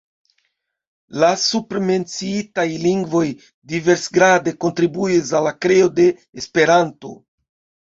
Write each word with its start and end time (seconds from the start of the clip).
La 1.23 1.27
supremenciitaj 1.41 2.65
lingvoj 2.87 3.23
diversgrade 3.75 4.55
kontribuis 4.67 5.37
al 5.43 5.49
la 5.51 5.55
kreo 5.69 5.95
de 6.01 6.09
Esperanto. 6.45 7.17